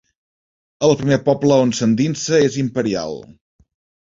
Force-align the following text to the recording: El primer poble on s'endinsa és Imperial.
El 0.87 0.93
primer 1.01 1.19
poble 1.27 1.57
on 1.67 1.75
s'endinsa 1.81 2.41
és 2.47 2.59
Imperial. 2.63 3.15